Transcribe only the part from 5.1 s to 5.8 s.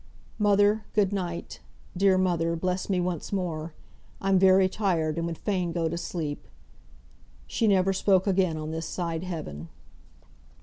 and would fain